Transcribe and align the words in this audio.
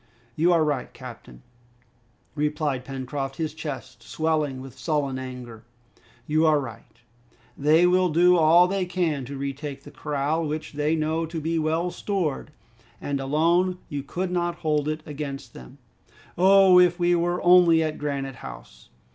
"You 0.35 0.51
are 0.51 0.63
right, 0.63 0.91
captain," 0.93 1.43
replied 2.33 2.83
Pencroft, 2.85 3.35
his 3.35 3.53
chest 3.53 4.01
swelling 4.01 4.59
with 4.59 4.75
sullen 4.75 5.19
anger. 5.19 5.63
"You 6.25 6.43
are 6.47 6.59
right; 6.59 7.01
they 7.55 7.85
will 7.85 8.09
do 8.09 8.35
all 8.35 8.67
they 8.67 8.85
can 8.85 9.25
to 9.25 9.37
retake 9.37 9.83
the 9.83 9.91
corral, 9.91 10.47
which 10.47 10.73
they 10.73 10.95
know 10.95 11.27
to 11.27 11.39
be 11.39 11.59
well 11.59 11.91
stored; 11.91 12.49
and 12.99 13.19
alone 13.19 13.77
you 13.89 14.01
could 14.01 14.31
not 14.31 14.55
hold 14.65 14.87
it 14.89 15.01
against 15.05 15.53
them." 15.53 15.77
"Oh, 16.35 16.79
if 16.79 16.97
we 16.99 17.13
were 17.13 17.39
only 17.43 17.83
at 17.83 17.99
Granite 17.99 18.37
House!" 18.37 18.89